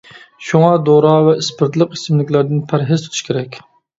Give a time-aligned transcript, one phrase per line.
[0.45, 3.63] شۇڭا دورا ۋە ئىسپىرتلىق ئىچىملىكلەردىن پەرھىز تۇتۇش كېرەك.